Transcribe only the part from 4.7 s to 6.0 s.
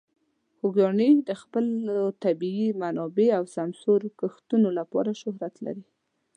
لپاره شهرت لري.